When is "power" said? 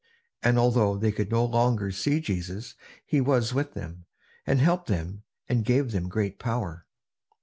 6.39-6.87